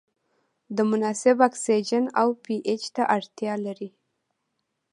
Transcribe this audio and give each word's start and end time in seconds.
د 0.75 0.77
مناسب 0.91 1.37
اکسیجن 1.49 2.03
او 2.21 2.29
پي 2.43 2.55
اچ 2.71 2.83
ته 2.95 3.03
اړتیا 3.15 3.53
لري. 3.65 3.89